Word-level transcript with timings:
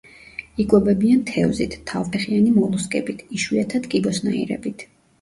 იკვებებიან 0.63 1.21
თევზით, 1.33 1.77
თავფეხიანი 1.93 2.57
მოლუსკებით, 2.57 3.25
იშვიათად 3.41 3.91
კიბოსნაირებით. 3.97 4.89